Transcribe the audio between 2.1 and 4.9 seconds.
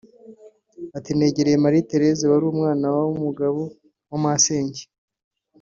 wari umwana w’umugabo wa masenge